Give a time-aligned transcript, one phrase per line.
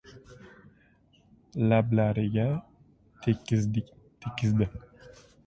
[1.69, 2.47] Lablariga
[3.21, 3.83] tekkizdi.